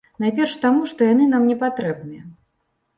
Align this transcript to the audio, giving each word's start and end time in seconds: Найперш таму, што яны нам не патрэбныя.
Найперш 0.23 0.55
таму, 0.63 0.81
што 0.95 0.99
яны 1.11 1.29
нам 1.37 1.47
не 1.53 1.61
патрэбныя. 1.63 2.29